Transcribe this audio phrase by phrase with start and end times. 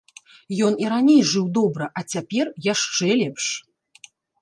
[0.67, 3.45] Ён і раней жыў добра, а цяпер яшчэ лепш.